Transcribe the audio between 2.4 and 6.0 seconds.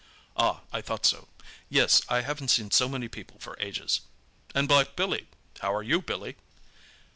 seen so many people for ages. And black Billy! How are